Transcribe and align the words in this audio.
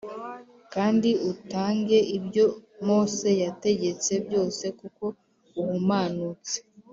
kandi 0.73 1.09
utange 1.31 1.97
ibyo 2.17 2.45
Mose 2.87 3.29
yategetse 3.45 4.11
byose 4.25 4.63
kuko 4.79 5.05
uhumanutse 5.61 6.55